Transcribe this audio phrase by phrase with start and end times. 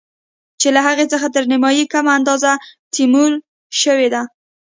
[0.59, 2.51] چې له هغې څخه تر نيمايي کمه اندازه
[2.93, 3.35] تمويل
[3.81, 4.21] شوې ده.